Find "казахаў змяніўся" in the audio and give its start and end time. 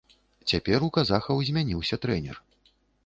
0.95-1.95